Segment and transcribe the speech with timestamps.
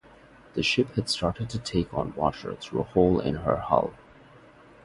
[0.55, 3.93] The ship had started to take on water through a hole in her hull.